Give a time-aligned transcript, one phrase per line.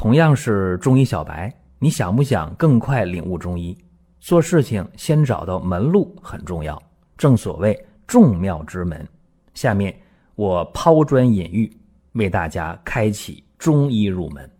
[0.00, 3.76] 同样是中医小白，你想不想更快领悟中医？
[4.18, 6.82] 做事情先找到门路很重要，
[7.18, 9.06] 正所谓众妙之门。
[9.52, 9.94] 下面
[10.36, 11.70] 我抛砖引玉，
[12.12, 14.50] 为大家开启中医入门。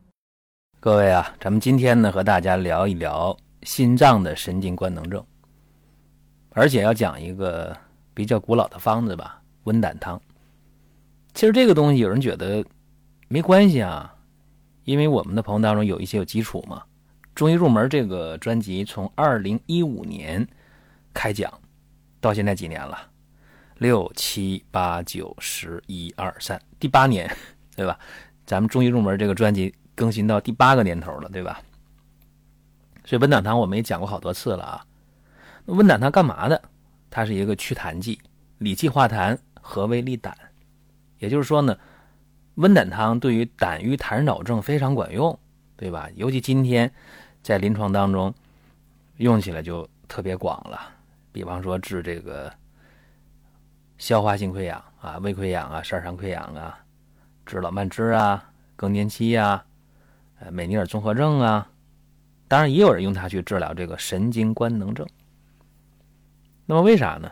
[0.78, 5.24] 各位啊，咱们今天呢和大家聊一聊心脏的神经官能症，
[6.50, 7.74] 而且要讲一个
[8.12, 10.20] 比较古老的方子吧——温胆汤。
[11.32, 12.62] 其实这个东西有人觉得
[13.28, 14.14] 没关系啊，
[14.90, 16.82] 因为我们的朋友当中有一些有基础嘛。
[17.32, 20.44] 中医入门这个专辑从二零一五年
[21.14, 21.48] 开讲，
[22.20, 22.98] 到现在几年了？
[23.78, 27.30] 六七八九十一二三，第八年，
[27.76, 27.96] 对吧？
[28.44, 31.62] 咱们中医入门这个专辑更新到第八个年头了，对吧？
[33.04, 34.84] 所以温胆汤我们也讲过好多次了啊。
[35.66, 36.60] 温胆汤干嘛的？
[37.08, 38.18] 它是一个祛痰剂，
[38.58, 40.36] 理气化痰，和胃利胆。
[41.18, 41.78] 也就是说呢，
[42.56, 45.38] 温胆汤对于胆郁痰扰症非常管用，
[45.76, 46.08] 对吧？
[46.14, 46.90] 尤其今天
[47.42, 48.34] 在临床当中
[49.16, 50.78] 用起来就特别广了。
[51.32, 52.52] 比方说治这个
[53.98, 56.78] 消化性溃疡啊、胃溃疡啊、十二肠溃疡啊，
[57.46, 59.64] 治老慢支啊、更年期啊、
[60.40, 61.70] 呃美尼尔综合症啊，
[62.48, 65.06] 当然也有人用它去治疗这个神经官能症。
[66.66, 67.30] 那么为啥呢？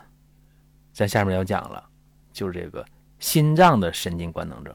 [0.92, 1.84] 咱下面要讲了，
[2.32, 2.84] 就是这个。
[3.20, 4.72] 心脏的神经官能症，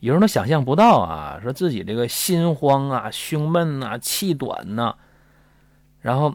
[0.00, 4.96] 有人都想象不到啊，说自己这个心慌啊、胸闷呐、气短呐，
[6.00, 6.34] 然后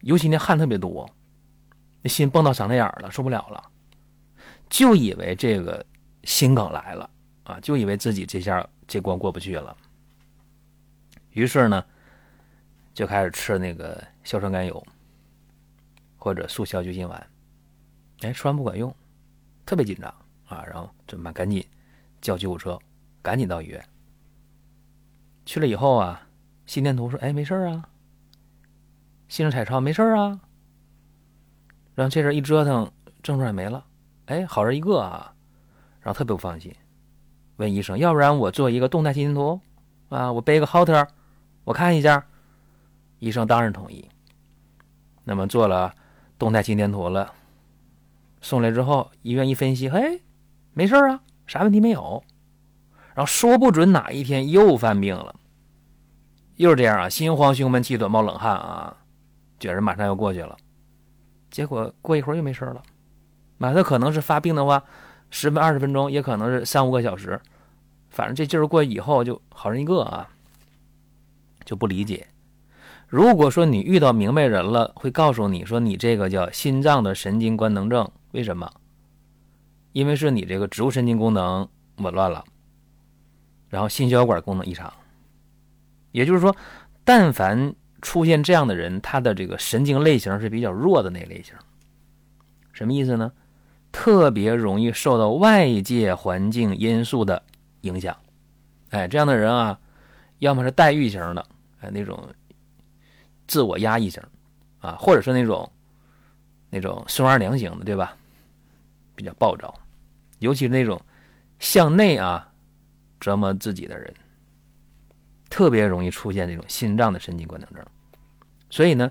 [0.00, 1.08] 尤其那汗特别多，
[2.02, 3.62] 那心蹦到嗓子眼了，受不了了，
[4.68, 5.84] 就以为这个
[6.24, 7.08] 心梗来了
[7.44, 9.76] 啊，就以为自己这下这关过不去了，
[11.32, 11.84] 于是呢，
[12.94, 14.82] 就开始吃那个硝酸甘油
[16.16, 17.30] 或者速效救心丸，
[18.22, 18.94] 哎，吃完不管用。
[19.66, 20.12] 特别紧张
[20.48, 21.32] 啊，然后怎么办？
[21.32, 21.64] 赶紧
[22.20, 22.78] 叫救护车，
[23.22, 23.82] 赶紧到医院。
[25.44, 26.28] 去了以后啊，
[26.66, 27.88] 心电图说：“哎，没事啊。”
[29.28, 30.40] 心脏彩超没事啊。
[31.94, 32.90] 然后这事一折腾，
[33.22, 33.84] 症状也没了。
[34.26, 35.34] 哎，好人一个啊，
[36.00, 36.74] 然后特别不放心，
[37.56, 39.60] 问医生：“要不然我做一个动态心电图
[40.08, 40.32] 啊？
[40.32, 41.08] 我背个 Holter，
[41.64, 42.26] 我看一下。”
[43.18, 44.08] 医生当然同意。
[45.24, 45.94] 那么做了
[46.38, 47.34] 动态心电图了。
[48.40, 50.22] 送来之后，医院一分析，嘿，
[50.72, 52.22] 没事啊，啥问题没有。
[53.12, 55.34] 然后说不准哪一天又犯病了，
[56.54, 58.96] 又是这样啊，心慌、胸闷、气短、冒冷汗啊，
[59.58, 60.56] 觉着马上要过去了。
[61.50, 62.80] 结果过一会儿又没事了，
[63.58, 64.84] 那他可能是发病的话，
[65.28, 67.40] 十分二十分钟，也可能是三五个小时，
[68.10, 70.28] 反正这劲儿过以后就好人一个啊，
[71.64, 72.28] 就不理解。
[73.08, 78.08] 如果说你遇到明白人了，会告诉你说你这个叫心脏的神经官能症。
[78.30, 78.70] 为什么？
[79.92, 82.44] 因为是你这个植物神经功能紊乱了，
[83.68, 84.92] 然后心血管功能异常。
[86.12, 86.54] 也就是说，
[87.04, 91.54] 但凡出现这样的人，他的这个神经类型是比较弱的那类型。
[92.72, 93.32] 什么意思呢？
[93.92, 97.42] 特别容易受到外界环境因素的
[97.80, 98.16] 影响。
[98.90, 99.78] 哎，这样的人啊，
[100.38, 101.44] 要么是黛玉型的，
[101.80, 102.28] 哎，那种
[103.48, 104.22] 自我压抑型，
[104.78, 105.70] 啊，或者是那种
[106.70, 108.16] 那种孙二娘型的，对吧？
[109.20, 109.74] 比较暴躁，
[110.38, 110.98] 尤其是那种
[111.58, 112.50] 向内啊
[113.20, 114.14] 折磨自己的人，
[115.50, 117.84] 特别容易出现这种心脏的神经官能症。
[118.70, 119.10] 所以呢，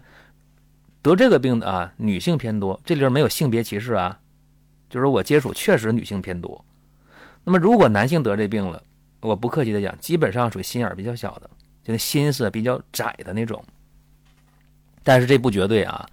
[1.03, 2.79] 得这个病的啊，女性偏多。
[2.83, 4.19] 这里边没有性别歧视啊，
[4.89, 6.65] 就是我接触确实女性偏多。
[7.43, 8.81] 那么如果男性得这病了，
[9.21, 11.47] 我不客气的讲，基本上属于心眼比较小的，
[11.83, 13.63] 就那心思比较窄的那种。
[15.03, 16.03] 但是这不绝对啊。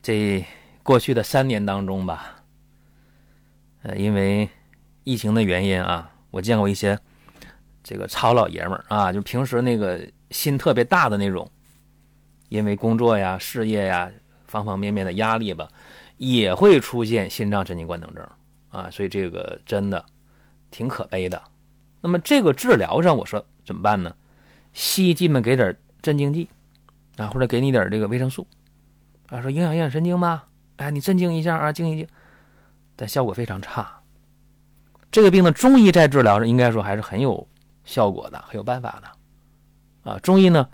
[0.00, 0.46] 这
[0.84, 2.33] 过去的三年当中吧。
[3.84, 4.48] 呃，因为
[5.04, 6.98] 疫情的原因啊，我见过一些
[7.82, 10.00] 这个糙老爷们儿啊，就平时那个
[10.30, 11.50] 心特别大的那种，
[12.48, 14.10] 因为工作呀、事业呀
[14.46, 15.68] 方方面面的压力吧，
[16.16, 18.26] 也会出现心脏神经官能症
[18.70, 20.02] 啊，所以这个真的
[20.70, 21.42] 挺可悲的。
[22.00, 24.16] 那么这个治疗上，我说怎么办呢？
[24.72, 26.48] 西医基本给点镇静剂
[27.18, 28.46] 啊，或者给你点这个维生素
[29.28, 32.08] 啊，说营养营养神经吧，哎，你镇静一下啊，静一静。
[32.96, 34.00] 但效果非常差。
[35.10, 37.46] 这个病呢中医在治疗上应该说还是很有
[37.84, 40.10] 效果的，很有办法的。
[40.10, 40.68] 啊，中医呢，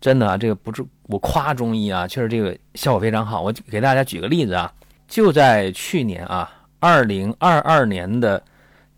[0.00, 3.42] 真的啊，这个不是我夸中医啊，确实这个效果非常好。
[3.42, 4.72] 我给大家举个例子啊，
[5.08, 8.42] 就在去年啊，二零二二年的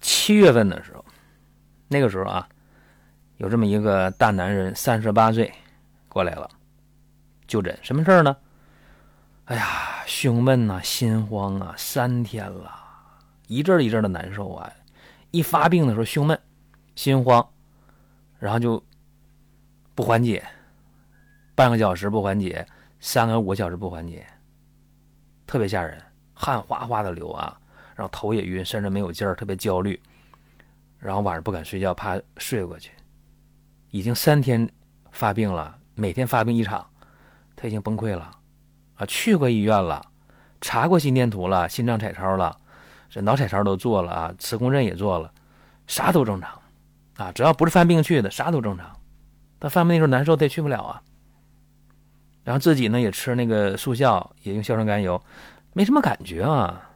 [0.00, 1.04] 七月份的时候，
[1.86, 2.48] 那个时候啊，
[3.36, 5.50] 有这么一个大男人，三十八岁，
[6.08, 6.50] 过来了，
[7.46, 8.36] 就诊，什么事儿呢？
[9.48, 12.70] 哎呀，胸闷呐，心慌啊，三天了，
[13.46, 14.70] 一阵一阵的难受啊，
[15.30, 16.38] 一发病的时候胸闷、
[16.94, 17.48] 心慌，
[18.38, 18.82] 然后就
[19.94, 20.46] 不缓解，
[21.54, 22.66] 半个小时不缓解，
[23.00, 24.26] 三个五个小时不缓解，
[25.46, 25.98] 特别吓人，
[26.34, 27.58] 汗哗哗的流啊，
[27.96, 29.98] 然后头也晕，甚至没有劲儿，特别焦虑，
[30.98, 32.92] 然后晚上不敢睡觉，怕睡过去，
[33.92, 34.70] 已经三天
[35.10, 36.86] 发病了，每天发病一场，
[37.56, 38.30] 他已经崩溃了，
[38.98, 40.04] 啊，去过医院了，
[40.60, 42.58] 查过心电图了，心脏彩超了。
[43.08, 45.32] 这脑彩超都做了啊，磁共振也做了，
[45.86, 46.60] 啥都正常，
[47.16, 48.94] 啊，只要不是犯病去的，啥都正常。
[49.58, 51.02] 他犯病那时候难受，他也去不了啊。
[52.44, 55.20] 然后自己呢也吃那个速效，也用硝酸甘油，
[55.72, 56.90] 没什么感觉啊。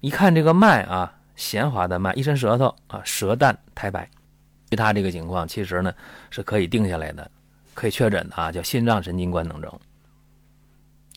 [0.00, 4.08] 一看这个脉啊，弦滑的脉，一伸舌头啊，舌淡苔白。
[4.70, 5.92] 对他这个情况，其实呢
[6.30, 7.30] 是可以定下来的，
[7.74, 9.70] 可以确诊的啊，叫心脏神经官能症。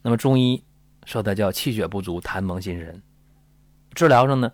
[0.06, 0.64] 那么中医
[1.06, 3.02] 说它叫气血不足，痰蒙心神。
[3.96, 4.52] 治疗上呢，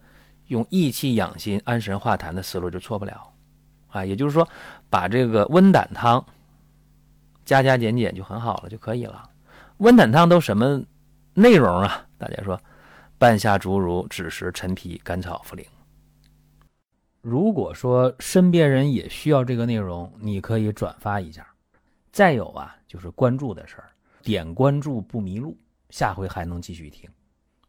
[0.48, 3.34] 用益气养心、安神化痰的思路就错不了，
[3.90, 4.48] 啊，也就是说，
[4.90, 6.26] 把这个温胆汤
[7.44, 9.30] 加加减减就很好了，就可以了。
[9.80, 10.82] 温胆汤都什么
[11.34, 12.08] 内容啊？
[12.18, 12.58] 大家说，
[13.18, 15.66] 半夏、竹茹、枳实、陈皮、甘草、茯苓。
[17.20, 21.46] 如果说身边人也需要这个内容，你可以转发一下。
[22.14, 23.91] 再有啊，就是关注的事儿，
[24.24, 25.58] 点关注不迷路，
[25.90, 27.10] 下回还能继续听。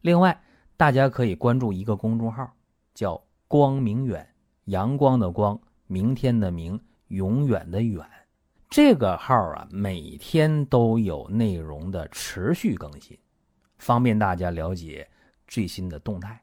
[0.00, 0.38] 另外。
[0.74, 2.50] 大家可以关注一个公众号，
[2.92, 4.28] 叫“光明远”，
[4.66, 8.04] 阳光的光，明天的明，永远的远。
[8.68, 13.16] 这个号啊，每天都有内容的持续更新，
[13.78, 15.08] 方便大家了解
[15.46, 16.42] 最新的动态。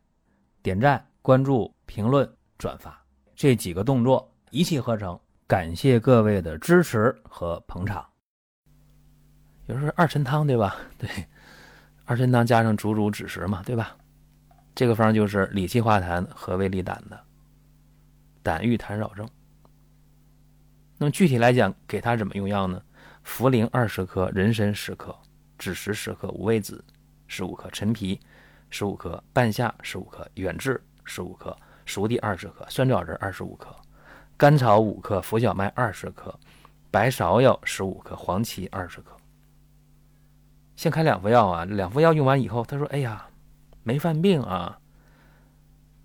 [0.63, 2.97] 点赞、关注、评论、转发
[3.35, 8.08] 这几个动作一气呵成，感谢各位的支持和捧场。
[9.69, 10.75] 比如说二陈汤对吧？
[10.98, 11.07] 对，
[12.06, 13.95] 二陈汤加上竹茹、枳实嘛，对吧？
[14.74, 17.24] 这个方就是理气化痰、和胃利胆的
[18.42, 19.30] 胆郁痰扰症。
[20.98, 22.81] 那么具体来讲，给他怎么用药呢？
[23.24, 25.16] 茯苓二十克，人参十克，
[25.60, 26.83] 枳实十克，五味子
[27.27, 28.19] 十五克，陈皮
[28.72, 31.56] 十五克，半夏十五克，远志十五克，
[31.86, 33.75] 熟地二十克，酸枣仁二十五克，
[34.36, 36.33] 甘草五克，浮小麦二十克，
[36.89, 39.15] 白芍药十五克，黄芪二十克。
[40.79, 43.25] 先开两副药啊，两副药用完以后，他说：“哎呀。”
[43.83, 44.77] 没犯病啊，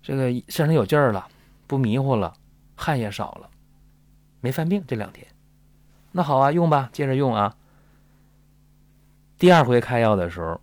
[0.01, 1.27] 这个身上有劲儿了，
[1.67, 2.33] 不迷糊了，
[2.75, 3.49] 汗也少了，
[4.39, 5.27] 没犯病这两天，
[6.11, 7.55] 那好啊，用吧，接着用啊。
[9.37, 10.59] 第二回开药的时候，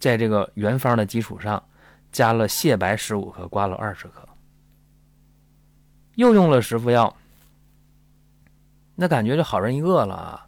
[0.00, 1.62] 在这个原方的基础上，
[2.10, 4.28] 加了蟹白十五克，瓜蒌二十克，
[6.16, 7.14] 又用了十副药，
[8.96, 10.46] 那感觉就好人一个了啊，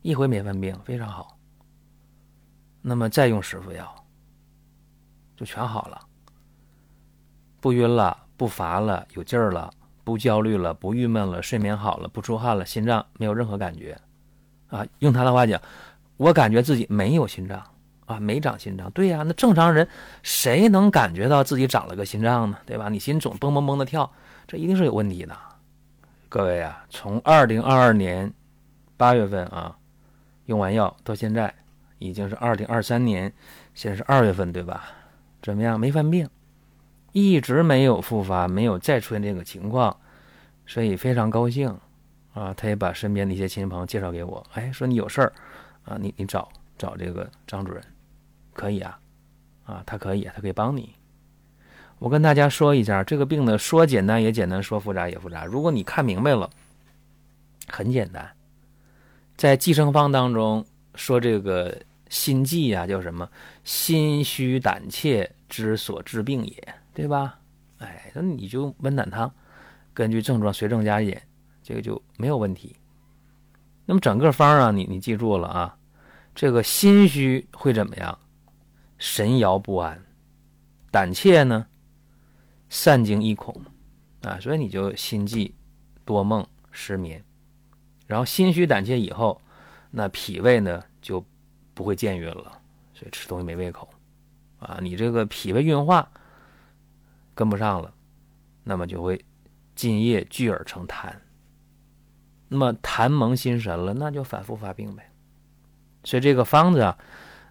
[0.00, 1.35] 一回没犯病，非常好。
[2.88, 3.92] 那么再用十副药。
[5.36, 6.00] 就全好了，
[7.60, 9.70] 不晕了，不乏了，有劲儿了，
[10.04, 14.00] 不焦虑了，不郁闷了，睡眠好了，不出汗了，心脏没有任何感觉，
[14.68, 15.60] 啊，用他的话讲，
[16.16, 17.62] 我感觉自己没有心脏
[18.06, 18.90] 啊，没长心脏。
[18.92, 19.86] 对呀，那正常人
[20.22, 22.56] 谁能感觉到自己长了个心脏呢？
[22.64, 22.88] 对吧？
[22.88, 24.10] 你心总蹦蹦蹦的跳，
[24.46, 25.36] 这一定是有问题的。
[26.30, 28.32] 各位啊，从二零二二年
[28.96, 29.76] 八月份啊
[30.46, 31.54] 用完药到现在，
[31.98, 33.32] 已经是二零二三年，
[33.74, 34.84] 现在是二月份，对吧？
[35.42, 35.78] 怎么样？
[35.78, 36.28] 没犯病，
[37.12, 39.96] 一直没有复发，没有再出现这个情况，
[40.66, 41.68] 所以非常高兴
[42.34, 42.52] 啊！
[42.54, 45.32] 他也把身边的一些亲戚朋友介绍给我，哎，说你有事儿
[45.84, 47.82] 啊，你你找找这个张主任，
[48.52, 48.98] 可以啊，
[49.64, 50.94] 啊，他可以，他可以帮你。
[51.98, 55.46] 我跟大家说一下，这个病呢，说简单也简单，说复杂也复杂。
[55.46, 56.50] 如果你看明白了，
[57.68, 58.30] 很简单，
[59.36, 61.76] 在寄生方当中说这个。
[62.08, 63.28] 心悸呀，叫什么？
[63.64, 67.40] 心虚胆怯之所致病也，对吧？
[67.78, 69.28] 哎，那你就温胆汤，
[69.92, 71.20] 根据症状随症加减，
[71.64, 72.76] 这个就没有问题。
[73.84, 75.76] 那么整个方啊，你你记住了啊，
[76.32, 78.16] 这个心虚会怎么样？
[78.98, 80.00] 神摇不安，
[80.92, 81.66] 胆怯呢，
[82.68, 83.60] 散惊易恐
[84.22, 85.52] 啊，所以你就心悸、
[86.04, 87.20] 多梦、失眠。
[88.06, 89.42] 然后心虚胆怯以后，
[89.90, 91.24] 那脾胃呢就。
[91.76, 92.58] 不会健运了，
[92.94, 93.86] 所以吃东西没胃口，
[94.58, 96.10] 啊，你这个脾胃运化
[97.34, 97.92] 跟不上了，
[98.64, 99.22] 那么就会
[99.74, 101.12] 津液聚而成痰，
[102.48, 105.12] 那么痰蒙心神了，那就反复发病呗。
[106.02, 106.98] 所以这个方子啊，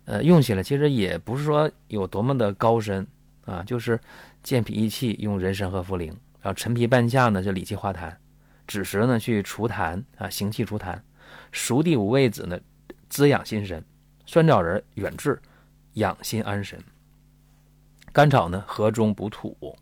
[0.05, 3.05] 呃，用起来其实也不是说有多么的高深
[3.45, 3.99] 啊，就是
[4.41, 6.07] 健脾益气，用人参和茯苓，
[6.41, 8.11] 然后陈皮半夏呢就理气化痰，
[8.67, 10.99] 枳实呢去除痰啊，行气除痰，
[11.51, 12.59] 熟地五味子呢
[13.09, 13.83] 滋养心神。
[14.27, 15.39] 酸枣仁远志，
[15.93, 16.83] 养心安神。
[18.11, 19.77] 甘草呢，和中补土，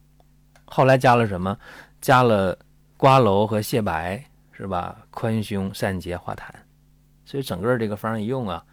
[0.65, 1.57] 后来加了什么？
[2.01, 2.57] 加了
[2.97, 4.21] 瓜蒌和蟹白，
[4.51, 5.05] 是吧？
[5.11, 6.49] 宽胸散结化痰，
[7.23, 8.65] 所以整个这个方一用啊，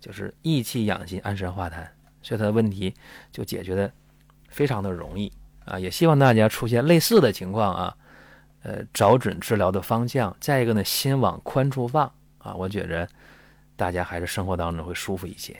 [0.00, 1.86] 就是益气养心、安神化痰，
[2.22, 2.94] 所以它的问题
[3.30, 3.92] 就解决的
[4.48, 5.30] 非常的容易
[5.66, 5.78] 啊。
[5.78, 7.96] 也希望大家出现类似的情况啊，
[8.62, 10.34] 呃，找准治疗的方向。
[10.40, 12.10] 再一个呢，心往宽处放
[12.48, 13.06] 啊，我觉着
[13.76, 15.56] 大家还是生活当中会舒服一些。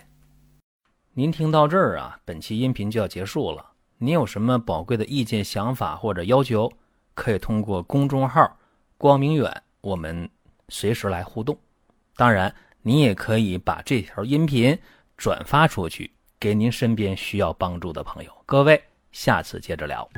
[1.13, 3.73] 您听到这儿啊，本期音频就要结束了。
[3.99, 6.71] 您有什么宝贵的意见、想法或者要求，
[7.15, 8.57] 可以通过公众号
[8.97, 10.29] “光明远”我们
[10.69, 11.59] 随时来互动。
[12.15, 14.79] 当然，您也可以把这条音频
[15.17, 18.33] 转发出去，给您身边需要帮助的朋友。
[18.47, 18.81] 各位，
[19.11, 20.09] 下次接着聊。